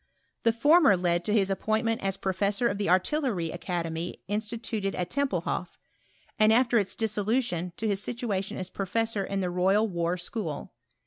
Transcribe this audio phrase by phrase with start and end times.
[0.41, 5.77] The fonner led to his appdintment at professsor of the Artillery Academy instituted at Tempelhoff;
[6.39, 10.17] and, after its dis ^ soiutioa, to his situation as professor in the Royal War
[10.17, 10.73] School.